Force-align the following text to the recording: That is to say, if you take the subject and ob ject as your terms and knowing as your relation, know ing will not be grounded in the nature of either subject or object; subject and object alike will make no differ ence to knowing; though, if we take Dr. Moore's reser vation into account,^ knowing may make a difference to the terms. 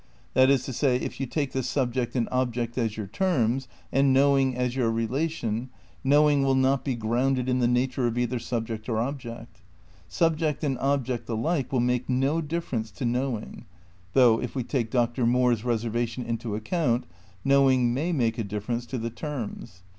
That 0.33 0.49
is 0.49 0.63
to 0.63 0.73
say, 0.73 0.95
if 0.95 1.19
you 1.19 1.27
take 1.27 1.51
the 1.51 1.61
subject 1.61 2.15
and 2.15 2.27
ob 2.31 2.55
ject 2.55 2.75
as 2.75 2.97
your 2.97 3.05
terms 3.05 3.67
and 3.91 4.11
knowing 4.11 4.55
as 4.55 4.75
your 4.75 4.89
relation, 4.89 5.69
know 6.03 6.27
ing 6.27 6.41
will 6.41 6.55
not 6.55 6.83
be 6.83 6.95
grounded 6.95 7.47
in 7.47 7.59
the 7.59 7.67
nature 7.67 8.07
of 8.07 8.17
either 8.17 8.39
subject 8.39 8.89
or 8.89 8.97
object; 8.97 9.61
subject 10.07 10.63
and 10.63 10.79
object 10.79 11.29
alike 11.29 11.71
will 11.71 11.81
make 11.81 12.09
no 12.09 12.41
differ 12.41 12.77
ence 12.77 12.89
to 12.89 13.05
knowing; 13.05 13.65
though, 14.13 14.41
if 14.41 14.55
we 14.55 14.63
take 14.63 14.89
Dr. 14.89 15.27
Moore's 15.27 15.61
reser 15.61 15.91
vation 15.91 16.25
into 16.25 16.55
account,^ 16.55 17.03
knowing 17.45 17.93
may 17.93 18.11
make 18.11 18.39
a 18.39 18.43
difference 18.43 18.87
to 18.87 18.97
the 18.97 19.11
terms. 19.11 19.83